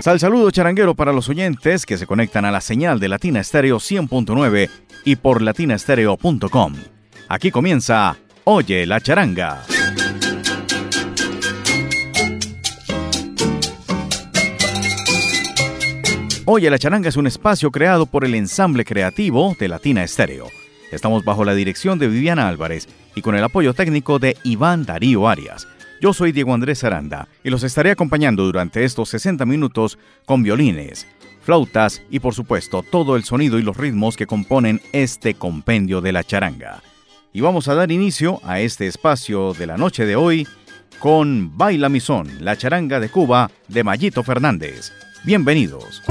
[0.00, 3.78] Sal saludo charanguero para los oyentes que se conectan a la señal de Latina Estéreo
[3.78, 4.70] 100.9
[5.04, 6.74] y por latinastereo.com.
[7.28, 9.64] Aquí comienza Oye la charanga.
[16.46, 20.46] Oye la charanga es un espacio creado por el ensamble creativo de Latina Estéreo.
[20.92, 25.28] Estamos bajo la dirección de Viviana Álvarez y con el apoyo técnico de Iván Darío
[25.28, 25.66] Arias.
[26.00, 31.08] Yo soy Diego Andrés Aranda y los estaré acompañando durante estos 60 minutos con violines,
[31.42, 36.12] flautas y por supuesto todo el sonido y los ritmos que componen este compendio de
[36.12, 36.82] la charanga.
[37.32, 40.46] Y vamos a dar inicio a este espacio de la noche de hoy
[41.00, 44.92] con Baila Misón, la charanga de Cuba de Mayito Fernández.
[45.24, 46.02] Bienvenidos.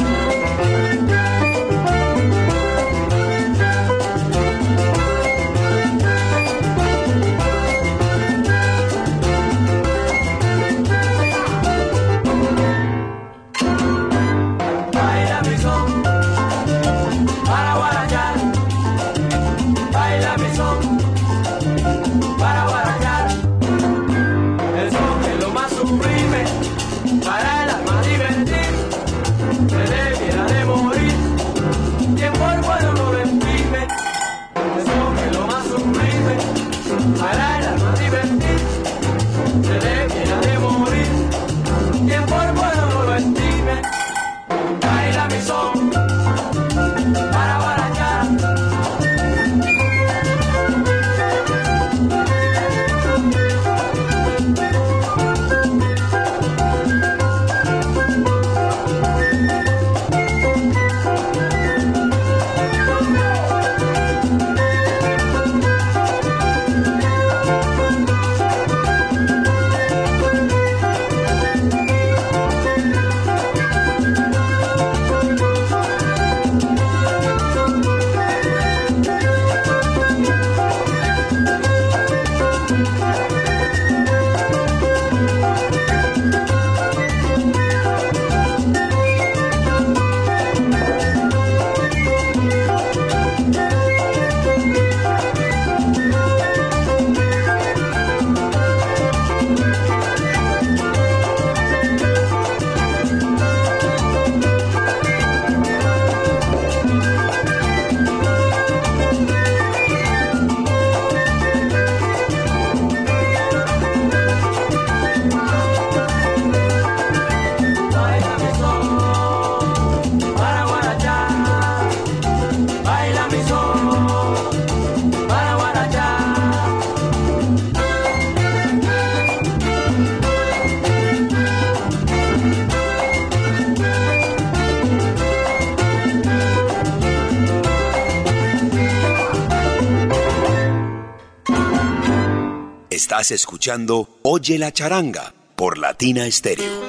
[143.07, 146.83] Estás escuchando Oye la charanga por Latina Stereo.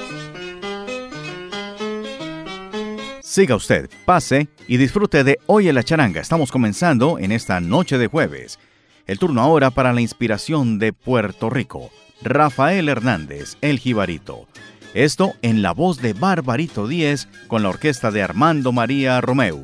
[3.21, 6.19] Siga usted, pase y disfrute de Oye la charanga.
[6.19, 8.59] Estamos comenzando en esta noche de jueves.
[9.07, 11.89] El turno ahora para la inspiración de Puerto Rico.
[12.21, 14.45] Rafael Hernández, el Jibarito.
[14.93, 19.63] Esto en la voz de Barbarito Díez con la orquesta de Armando María Romeu,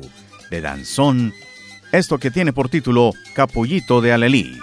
[0.50, 1.34] de Danzón.
[1.92, 4.58] Esto que tiene por título Capullito de Alelí.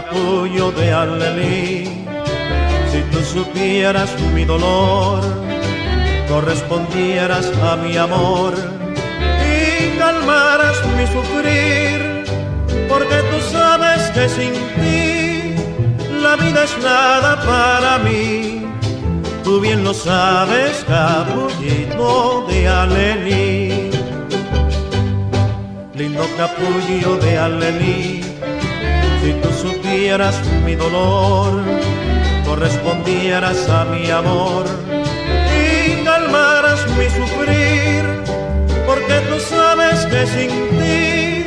[0.00, 1.84] Capullo de alelí.
[2.90, 5.20] Si tú supieras mi dolor,
[6.28, 8.54] correspondieras a mi amor
[9.54, 12.24] y calmaras mi sufrir,
[12.88, 15.54] porque tú sabes que sin ti
[16.22, 18.64] la vida es nada para mí.
[19.44, 23.90] Tú bien lo sabes, capullito de alelí.
[26.40, 28.29] capullo de Alelí.
[29.22, 31.62] Si tú supieras mi dolor,
[32.46, 34.64] correspondieras a mi amor
[35.62, 38.02] y calmaras mi sufrir,
[38.86, 41.44] porque tú sabes que sin ti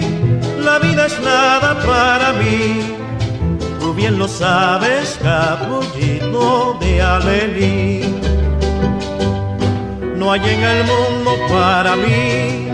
[0.63, 2.95] la vida es nada para mí.
[3.79, 8.21] Tú bien lo sabes, capullito de Alelí.
[10.15, 12.69] No hay en el mundo para mí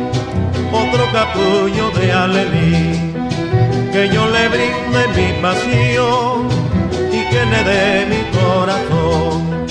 [0.74, 3.09] otro capullo de Alelí
[3.92, 6.48] que yo le brinde mi pasión
[7.12, 9.66] y que le dé mi corazón.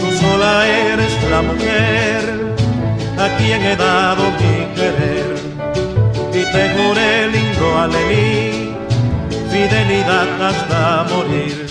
[0.00, 2.20] Tú sola eres la mujer
[3.18, 5.34] a quien he dado mi querer
[6.32, 8.74] y te juré lindo Alelí
[9.50, 11.66] fidelidad hasta morir.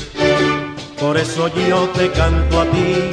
[0.99, 3.11] Por eso yo te canto a ti,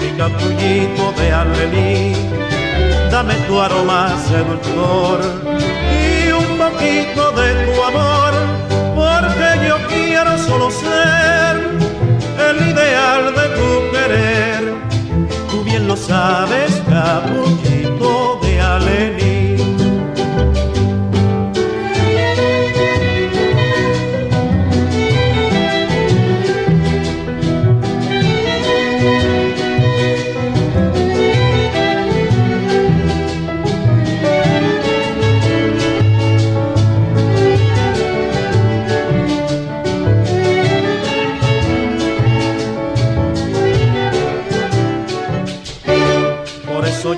[0.00, 2.28] mi capullito de Alelí
[3.10, 5.20] dame tu aroma seductor
[6.88, 8.32] de tu amor,
[8.96, 11.56] porque yo quiero solo ser
[12.48, 14.74] el ideal de tu querer.
[15.50, 18.60] Tú bien lo sabes, capullito de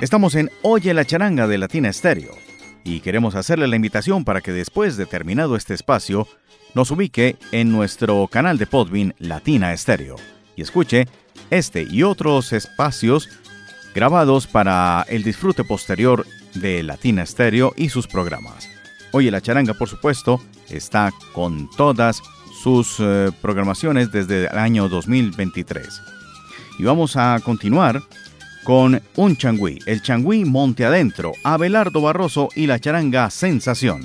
[0.00, 2.30] Estamos en Oye la charanga de Latina Estéreo
[2.84, 6.26] y queremos hacerle la invitación para que después de terminado este espacio
[6.74, 10.16] nos ubique en nuestro canal de Podbean Latina Estéreo
[10.56, 11.06] y escuche
[11.50, 13.28] este y otros espacios
[13.94, 16.24] grabados para el disfrute posterior
[16.54, 18.70] de Latina Stereo y sus programas.
[19.12, 22.22] Oye, la charanga, por supuesto, está con todas
[22.62, 26.00] sus eh, programaciones desde el año 2023.
[26.78, 28.00] Y vamos a continuar
[28.64, 34.02] con un changüí, el changüí Monte Adentro, Abelardo Barroso y la charanga Sensación.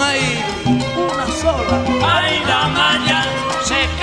[0.00, 0.44] Ahí,
[0.96, 1.82] una sola.
[2.06, 3.24] Ay, la malla
[3.64, 4.01] se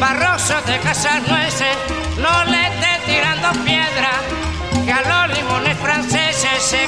[0.00, 1.76] barroso de casas nueces,
[2.18, 4.10] no le esté tirando piedra,
[4.84, 6.84] que a los limones franceses se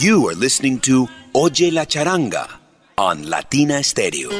[0.00, 2.46] You are listening to Oye la Charanga
[2.98, 4.30] on Latina Stereo.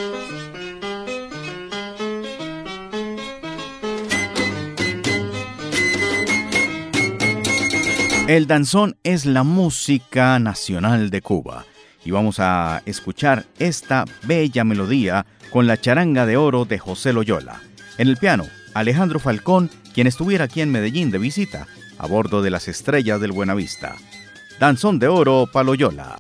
[8.29, 11.67] El danzón es la música nacional de Cuba
[12.05, 17.61] y vamos a escuchar esta bella melodía con la charanga de oro de José Loyola.
[17.97, 21.67] En el piano, Alejandro Falcón, quien estuviera aquí en Medellín de visita,
[21.99, 23.97] a bordo de las estrellas del Buenavista.
[24.59, 26.17] Danzón de Oro Paloyola.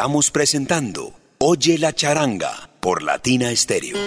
[0.00, 3.98] Estamos presentando Oye la charanga por Latina Stereo.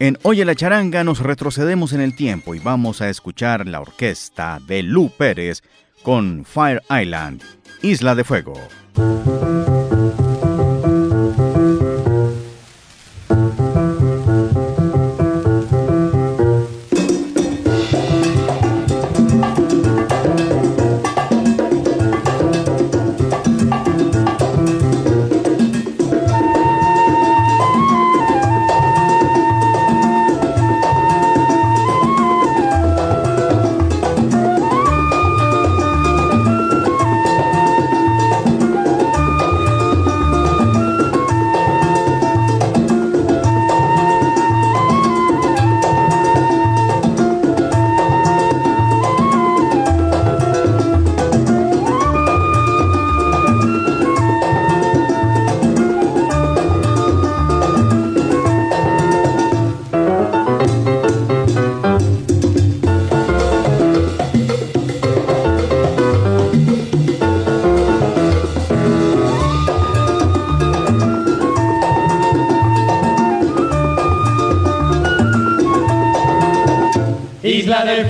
[0.00, 4.60] En Oye la charanga nos retrocedemos en el tiempo y vamos a escuchar la orquesta
[4.66, 5.62] de Lu Pérez
[6.02, 7.42] con Fire Island,
[7.80, 8.52] Isla de Fuego.
[77.84, 78.08] Parei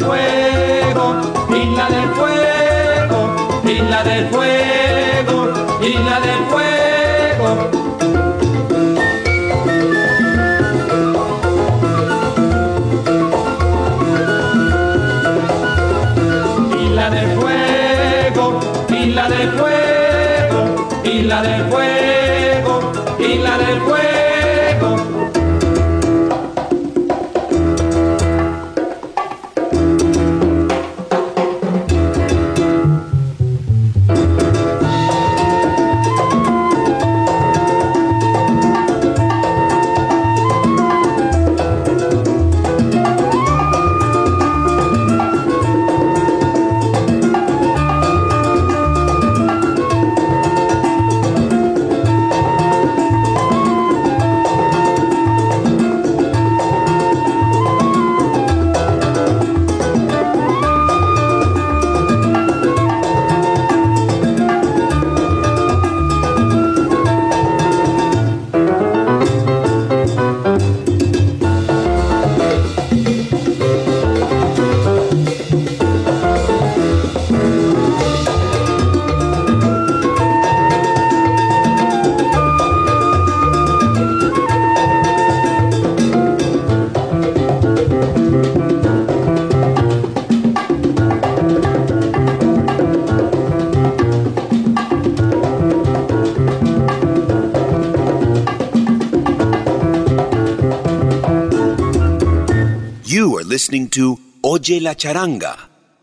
[103.54, 105.56] listening to Oye la Charanga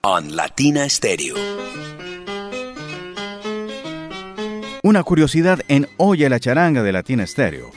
[0.04, 1.36] on Latina Stereo.
[4.84, 7.70] Una curiosidad en Oye la Charanga de Latina Stereo.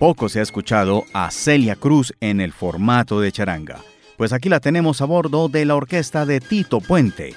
[0.00, 3.78] Poco se ha escuchado a Celia Cruz en el formato de charanga,
[4.16, 7.36] pues aquí la tenemos a bordo de la orquesta de Tito Puente.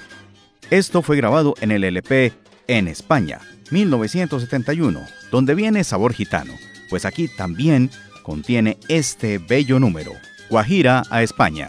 [0.70, 2.32] Esto fue grabado en el LP
[2.66, 3.38] en España,
[3.70, 6.54] 1971, donde viene Sabor Gitano,
[6.90, 7.88] pues aquí también
[8.24, 10.10] contiene este bello número.
[10.54, 11.68] Guajira a España.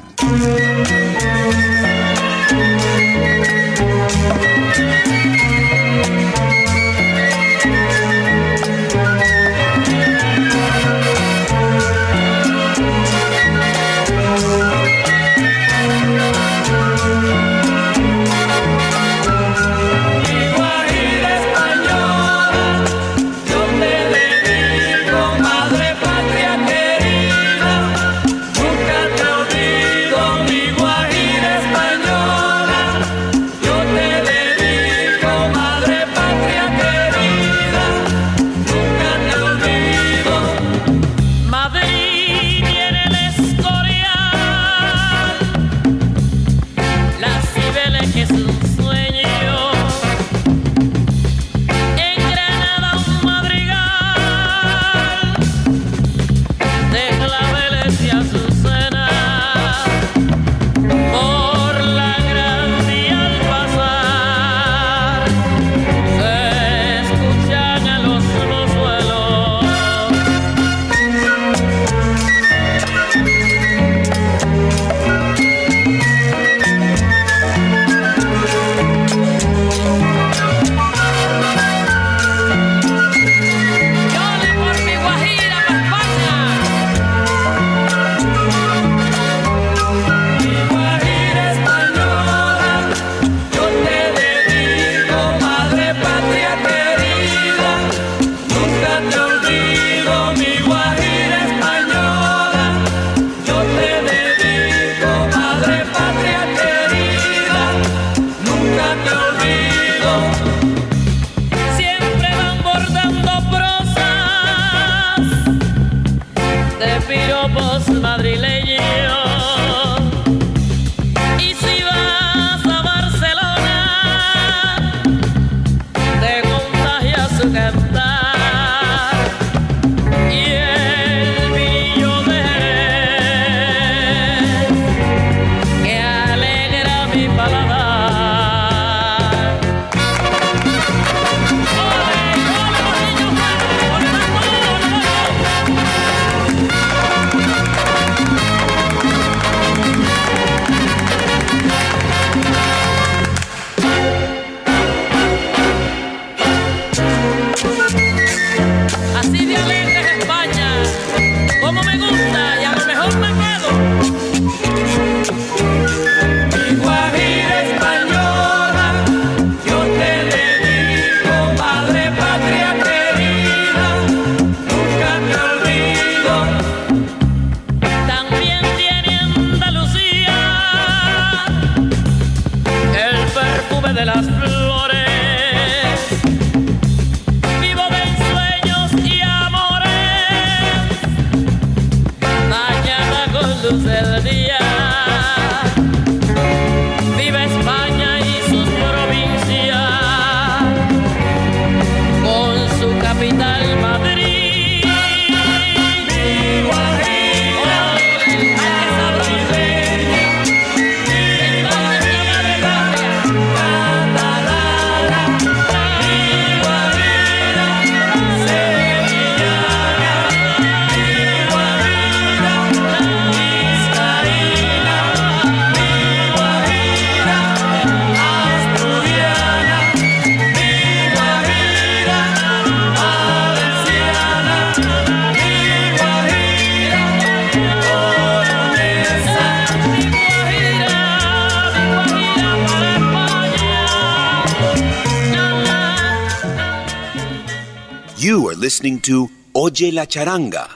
[248.65, 250.67] Listening to Oye la Charanga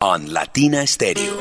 [0.00, 1.32] on Latina Stereo.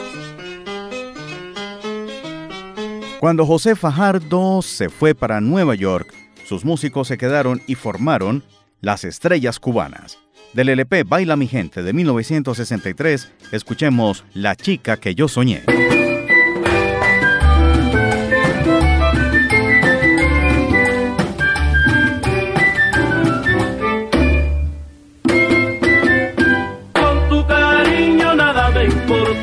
[3.20, 6.14] Cuando José Fajardo se fue para Nueva York,
[6.46, 8.42] sus músicos se quedaron y formaron
[8.80, 10.18] Las Estrellas Cubanas.
[10.54, 15.66] Del LP Baila mi gente de 1963, escuchemos La chica que yo soñé.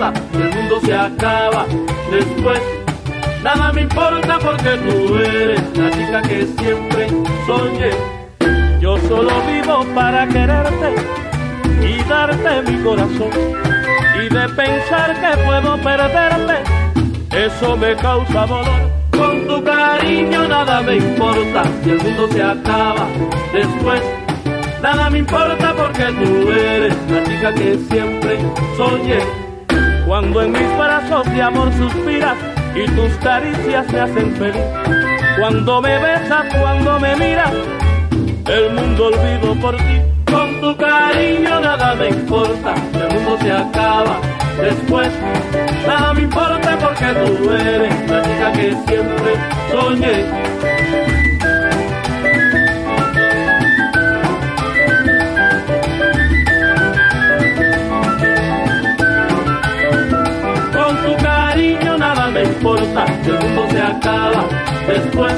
[0.04, 1.66] Importa, el mundo se acaba
[2.10, 2.60] después.
[3.42, 7.08] Nada me importa porque tú eres la chica que siempre
[7.46, 7.90] soñé.
[8.80, 10.94] Yo solo vivo para quererte
[11.82, 13.30] y darte mi corazón.
[14.16, 16.62] Y de pensar que puedo perderte,
[17.30, 18.90] eso me causa dolor.
[19.10, 23.06] Con tu cariño nada me importa, si el mundo se acaba
[23.52, 24.02] después.
[24.82, 28.38] Nada me importa porque tú eres la chica que siempre
[28.76, 29.43] soñé.
[30.06, 32.36] Cuando en mis brazos de amor suspiras
[32.74, 34.62] y tus caricias me hacen feliz.
[35.38, 37.52] Cuando me besas, cuando me miras,
[38.46, 40.00] el mundo olvido por ti.
[40.30, 44.18] Con tu cariño nada me importa, el mundo se acaba
[44.60, 45.10] después.
[45.86, 49.34] Nada me importa porque tú eres la chica que siempre
[49.70, 50.73] soñé.
[64.86, 65.32] Después.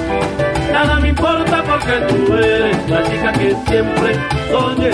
[0.72, 4.14] Nada me importa porque tú eres la chica que siempre
[4.50, 4.90] soñé.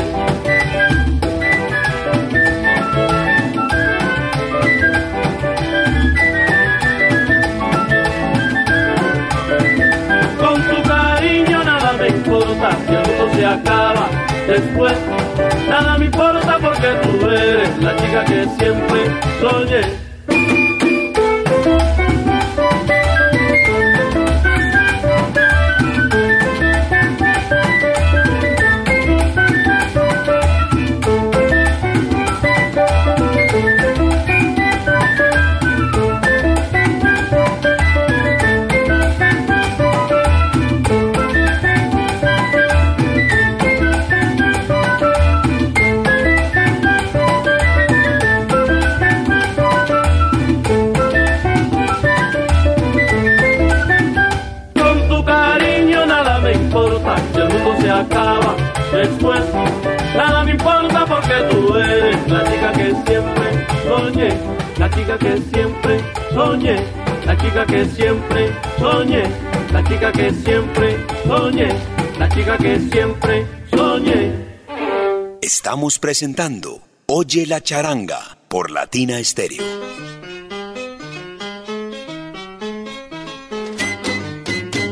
[10.38, 14.08] Con tu cariño nada me importa, si el mundo se acaba
[14.46, 14.96] después.
[15.68, 19.00] Nada me importa porque tú eres la chica que siempre
[19.40, 20.01] soñé.
[59.02, 59.42] Después.
[60.16, 64.28] Nada me importa porque tú eres la chica que siempre soñé,
[64.78, 66.00] la chica que siempre
[66.34, 66.76] soñé,
[67.26, 69.22] la chica que siempre soñé,
[69.72, 71.68] la chica que siempre soñé,
[72.18, 74.52] la chica que siempre soñé.
[75.40, 79.64] Estamos presentando Oye la Charanga por Latina Stereo.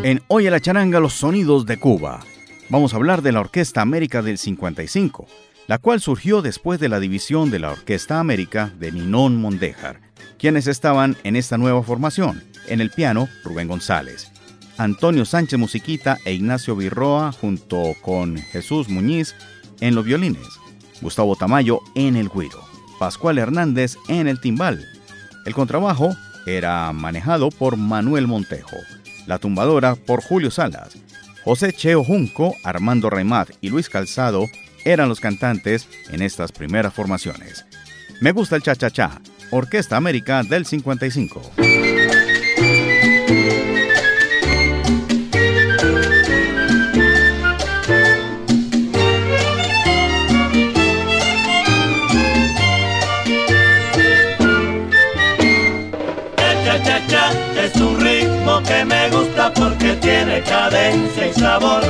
[0.02, 2.20] En Oye la Charanga, los sonidos de Cuba.
[2.70, 5.26] Vamos a hablar de la Orquesta América del 55,
[5.66, 10.00] la cual surgió después de la división de la Orquesta América de Ninón Mondejar.
[10.38, 12.44] quienes estaban en esta nueva formación?
[12.68, 14.30] En el piano, Rubén González.
[14.78, 19.34] Antonio Sánchez Musiquita e Ignacio Virroa junto con Jesús Muñiz
[19.80, 20.46] en los violines.
[21.00, 22.62] Gustavo Tamayo en el guiro.
[23.00, 24.86] Pascual Hernández en el timbal.
[25.44, 26.14] El contrabajo
[26.46, 28.76] era manejado por Manuel Montejo.
[29.26, 30.96] La tumbadora por Julio Salas.
[31.44, 34.46] José Cheo Junco, Armando Raimat y Luis Calzado
[34.84, 37.64] eran los cantantes en estas primeras formaciones.
[38.20, 41.79] Me gusta el cha-cha-cha, Orquesta América del 55.
[60.00, 61.82] Tiene cadencia y sabor.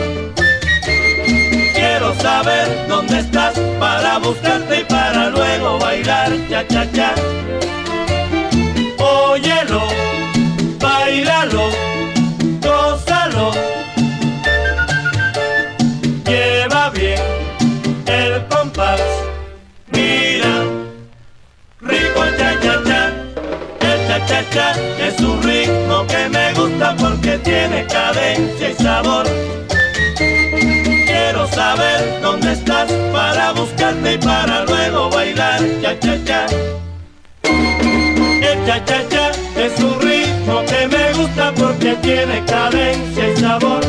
[1.74, 7.14] Quiero saber dónde estás para buscarte y para luego bailar cha cha cha.
[8.98, 9.82] Óyelo,
[10.78, 11.70] bailalo,
[12.60, 13.52] gózalo.
[16.26, 17.22] Lleva bien
[18.06, 19.00] el compás.
[19.92, 20.64] Mira,
[21.80, 23.12] rico el cha cha cha.
[23.80, 24.72] El cha cha cha
[25.06, 29.26] es un ritmo que me gusta porque tiene cadencia y sabor.
[31.06, 36.46] Quiero saber dónde estás para buscarte y para luego bailar cha cha cha.
[37.42, 43.80] El cha cha cha es un ritmo que me gusta porque tiene cadencia y sabor.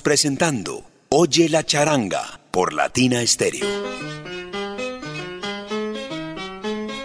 [0.00, 3.66] Presentando Oye la charanga por Latina Estéreo.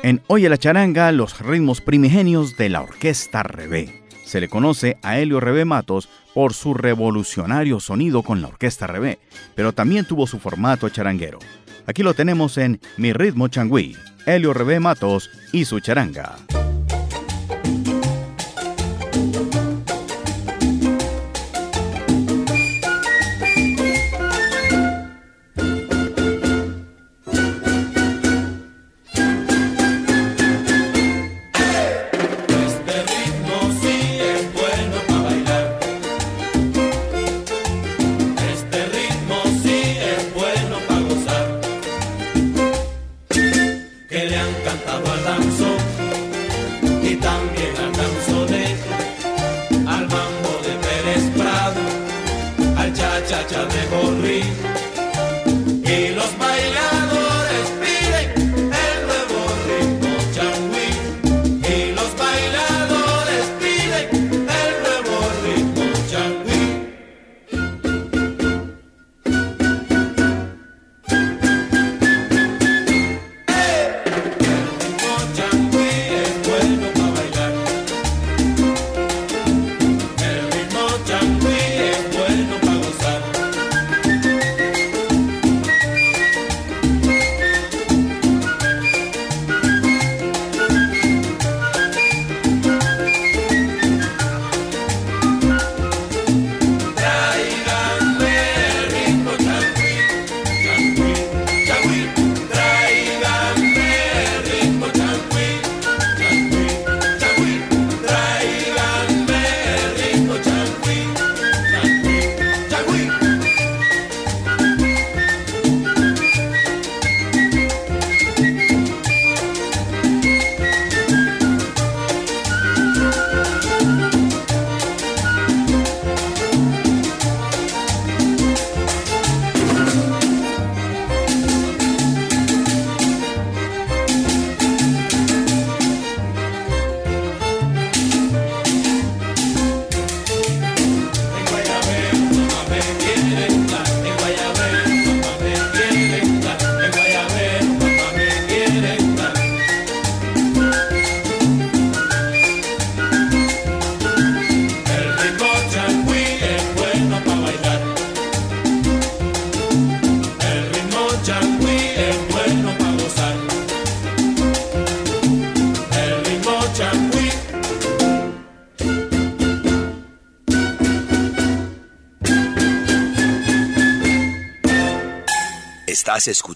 [0.04, 4.04] En Oye la charanga, los ritmos primigenios de la orquesta Rebé.
[4.24, 9.20] Se le conoce a Helio Rebé Matos por su revolucionario sonido con la orquesta Rebé,
[9.56, 11.40] pero también tuvo su formato charanguero.
[11.88, 16.38] Aquí lo tenemos en Mi Ritmo Changüí, Helio Rebé Matos y su charanga.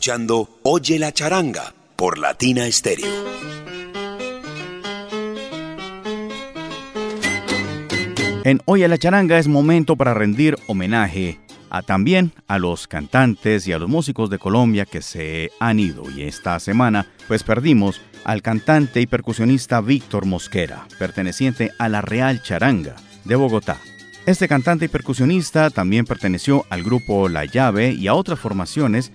[0.02, 3.06] Escuchando Oye la charanga por Latina Stereo.
[8.44, 11.40] En Oye la charanga es momento para rendir homenaje
[11.70, 16.10] a también a los cantantes y a los músicos de Colombia que se han ido
[16.10, 22.42] y esta semana pues perdimos al cantante y percusionista Víctor Mosquera, perteneciente a la Real
[22.42, 23.78] Charanga de Bogotá.
[24.28, 29.12] Este cantante y percusionista también perteneció al grupo La Llave y a otras formaciones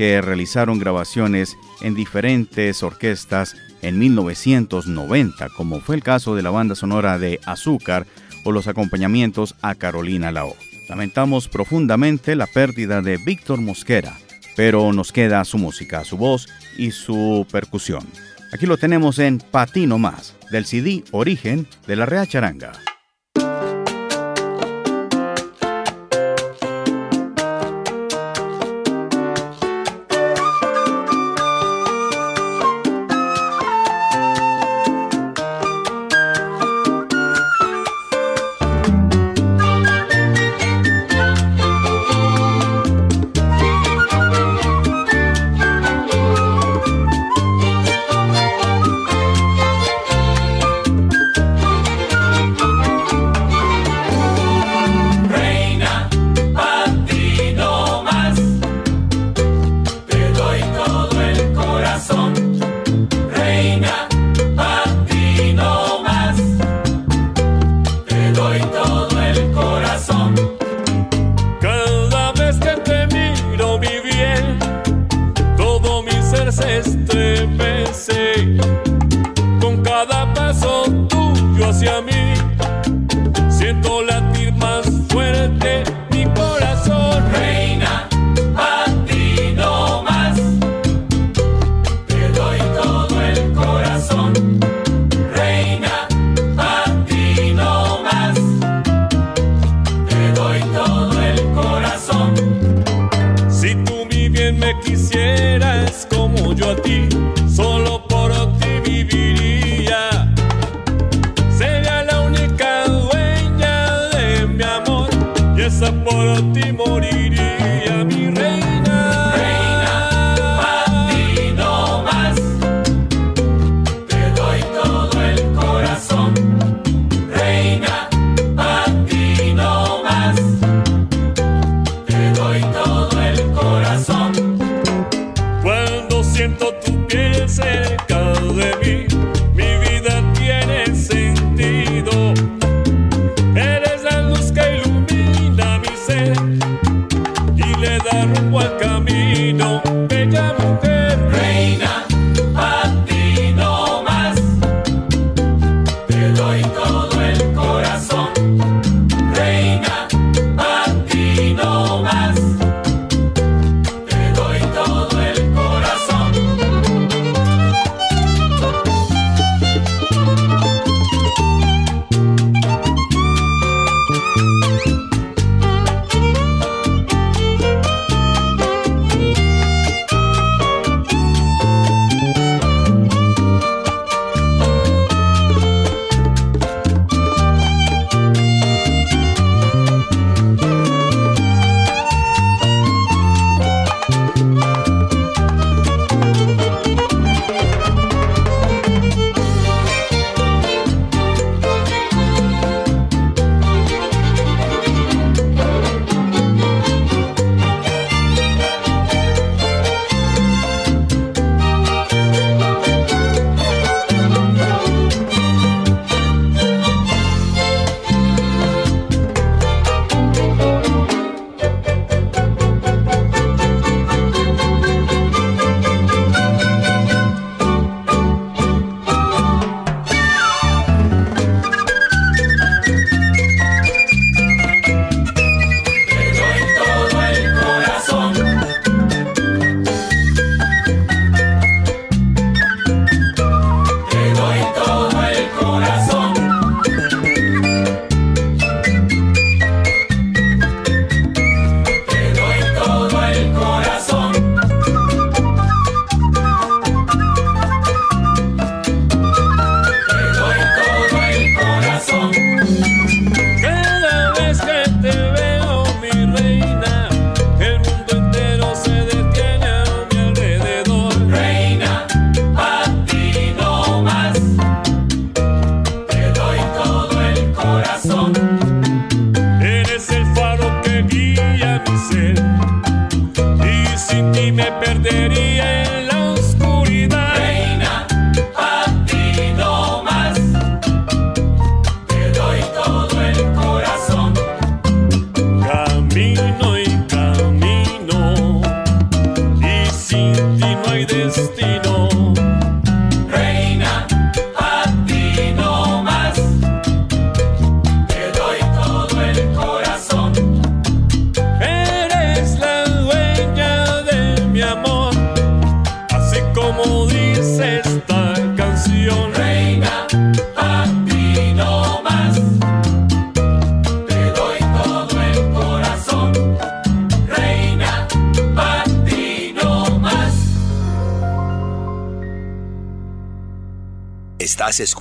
[0.00, 6.74] que realizaron grabaciones en diferentes orquestas en 1990, como fue el caso de la banda
[6.74, 8.06] sonora de Azúcar
[8.46, 10.56] o los acompañamientos a Carolina Lao.
[10.88, 14.16] Lamentamos profundamente la pérdida de Víctor Mosquera,
[14.56, 16.48] pero nos queda su música, su voz
[16.78, 18.06] y su percusión.
[18.54, 22.72] Aquí lo tenemos en Patino Más, del CD Origen de la Real Charanga.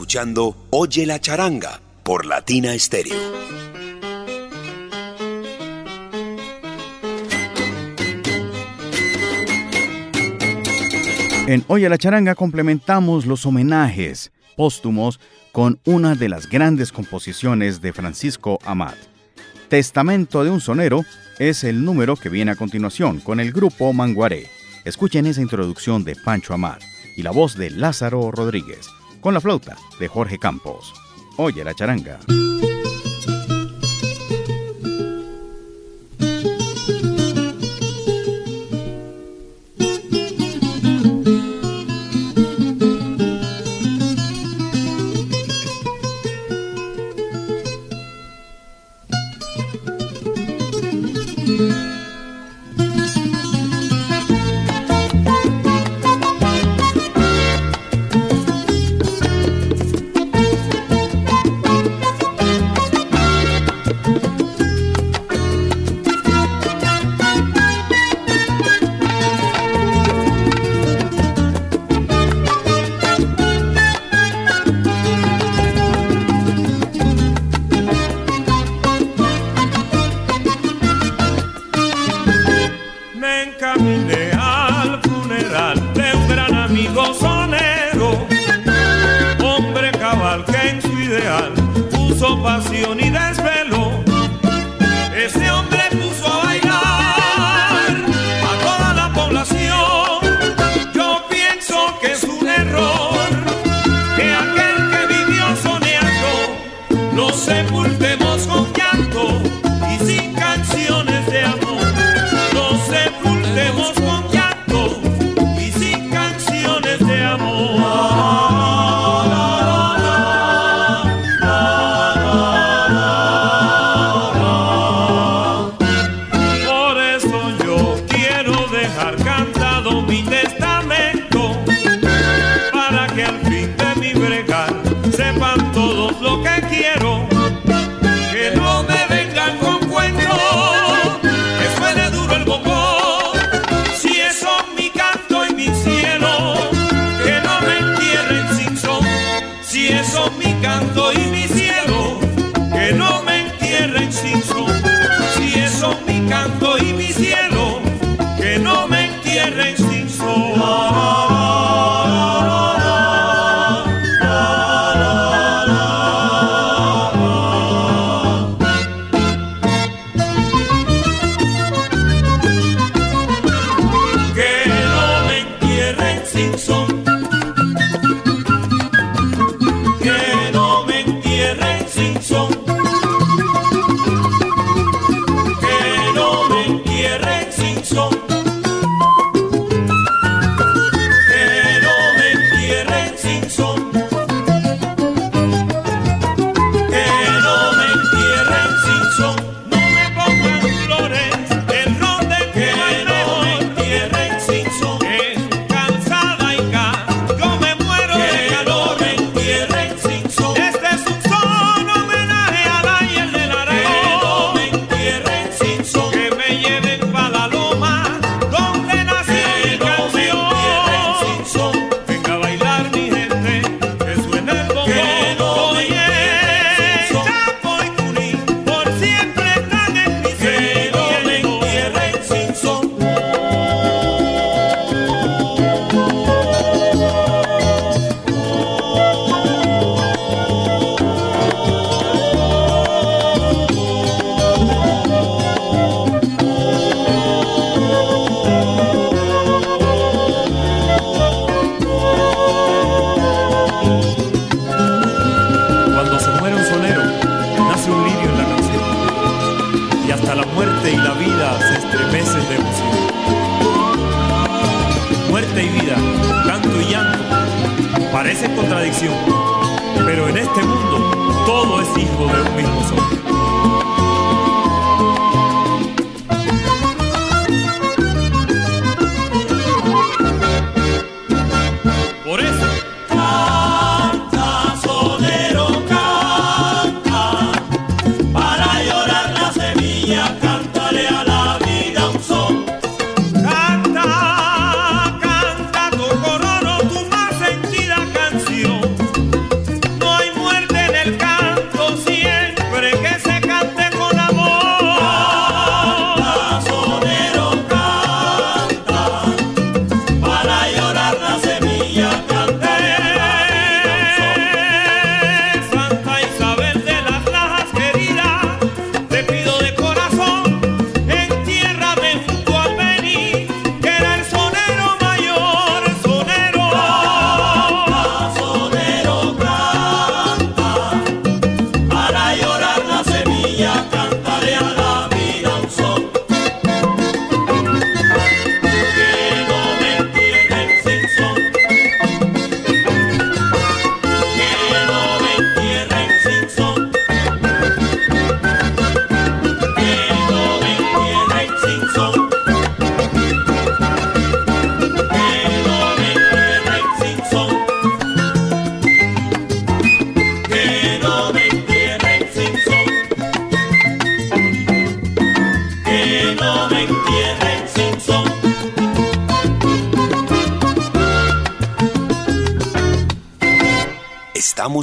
[0.10, 3.14] Escuchando Oye la charanga por Latina Stereo.
[11.46, 15.20] En Oye la charanga complementamos los homenajes póstumos
[15.52, 18.98] con una de las grandes composiciones de Francisco Amat.
[19.68, 21.06] Testamento de un sonero
[21.38, 24.48] es el número que viene a continuación con el grupo Manguaré.
[24.86, 26.82] Escuchen esa introducción de Pancho Amat
[27.16, 28.88] y la voz de Lázaro Rodríguez
[29.22, 30.94] con la flauta de Jorge Campos.
[31.38, 32.20] Oye la charanga.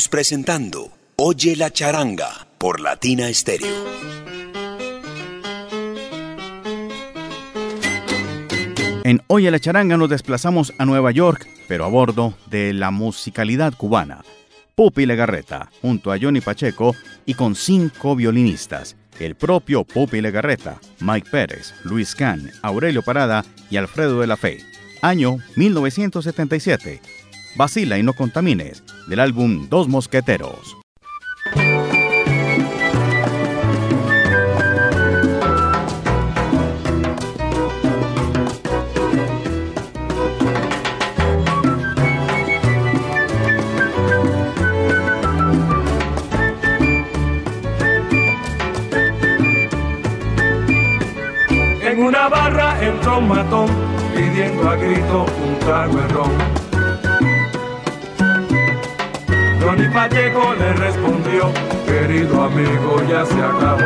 [0.05, 3.67] Presentando Oye la charanga por Latina Stereo.
[9.05, 13.73] En Oye la charanga nos desplazamos a Nueva York, pero a bordo de la musicalidad
[13.75, 14.23] cubana.
[14.75, 16.95] Pupi Legarreta, junto a Johnny Pacheco
[17.25, 23.79] y con cinco violinistas, el propio Pupi Legarreta, Mike Pérez, Luis Can, Aurelio Parada y
[23.79, 24.59] Alfredo de la Fe.
[25.01, 27.01] Año 1977.
[27.57, 30.77] Vacila y no contamines, del álbum Dos Mosqueteros.
[51.83, 53.69] En una barra entró matón
[54.15, 56.66] pidiendo a grito un trago.
[59.67, 61.51] Johnny Pacheco le respondió,
[61.87, 63.83] querido amigo, ya se acabó.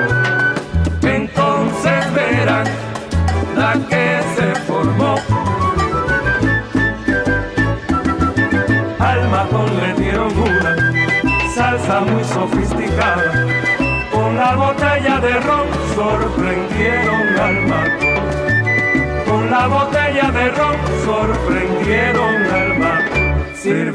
[1.00, 2.66] Entonces verán
[3.56, 5.14] la que se formó.
[8.98, 13.46] Al matón le dieron una salsa muy sofisticada.
[14.12, 19.24] Con la botella de ron sorprendieron al matón.
[19.26, 20.76] Con la botella de ron
[21.06, 22.29] sorprendieron.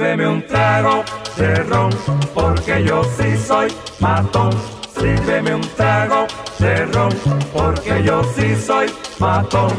[0.05, 1.03] Sírveme un trago
[1.35, 1.89] de ron,
[2.35, 4.51] porque yo sí soy matón.
[4.95, 6.27] Sírveme un trago
[6.59, 7.09] de ron,
[7.51, 8.85] porque yo sí soy
[9.17, 9.73] matón.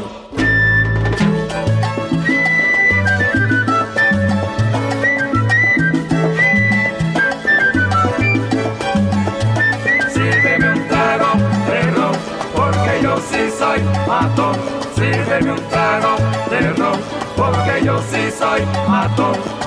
[14.09, 14.57] Matón.
[14.95, 16.17] Sírveme un trago
[16.51, 16.99] de ron,
[17.37, 19.66] porque yo sí soy matón.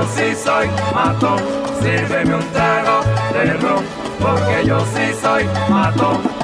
[0.00, 1.38] Yo sí soy matón.
[1.82, 3.00] Sírveme un trago
[3.32, 3.84] de ron,
[4.18, 6.39] porque yo sí soy matón.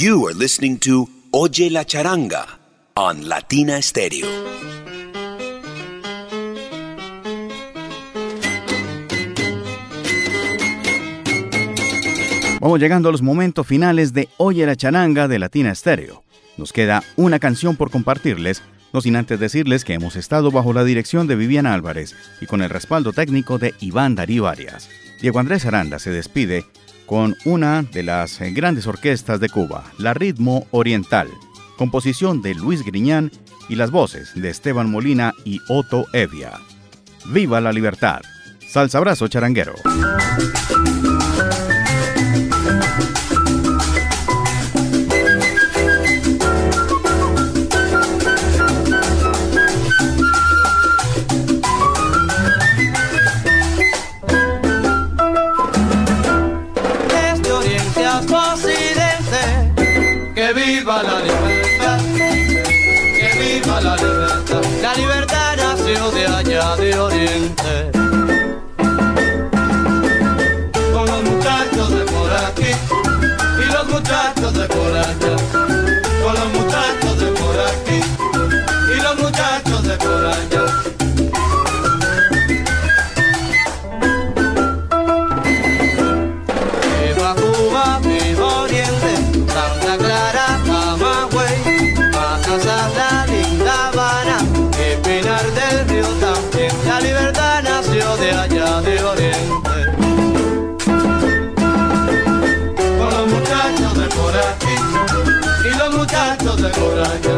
[0.00, 2.46] You are listening to Oye la Charanga
[2.94, 4.28] on Latina Stereo.
[12.60, 16.22] Vamos llegando a los momentos finales de Oye la Charanga de Latina Stereo.
[16.56, 20.84] Nos queda una canción por compartirles, no sin antes decirles que hemos estado bajo la
[20.84, 24.88] dirección de Viviana Álvarez y con el respaldo técnico de Iván Darío Arias.
[25.20, 26.66] Diego Andrés Aranda se despide
[27.08, 31.28] con una de las grandes orquestas de Cuba, la Ritmo Oriental,
[31.78, 33.32] composición de Luis Griñán
[33.68, 36.52] y las voces de Esteban Molina y Otto Evia.
[37.32, 38.20] ¡Viva la libertad!
[38.68, 39.72] Salsa abrazo charanguero.
[106.98, 107.37] Saranya